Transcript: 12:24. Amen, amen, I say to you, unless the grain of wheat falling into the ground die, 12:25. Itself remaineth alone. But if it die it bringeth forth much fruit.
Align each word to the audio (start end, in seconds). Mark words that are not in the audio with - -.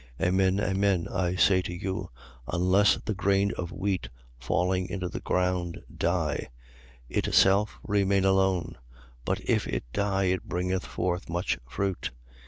12:24. 0.19 0.27
Amen, 0.29 0.59
amen, 0.59 1.07
I 1.13 1.35
say 1.35 1.61
to 1.61 1.75
you, 1.75 2.09
unless 2.47 2.95
the 3.05 3.13
grain 3.13 3.51
of 3.55 3.71
wheat 3.71 4.09
falling 4.39 4.87
into 4.87 5.07
the 5.09 5.19
ground 5.19 5.83
die, 5.95 6.49
12:25. 7.11 7.27
Itself 7.27 7.79
remaineth 7.83 8.25
alone. 8.25 8.77
But 9.25 9.41
if 9.47 9.67
it 9.67 9.83
die 9.93 10.23
it 10.23 10.45
bringeth 10.49 10.87
forth 10.87 11.29
much 11.29 11.59
fruit. 11.69 12.09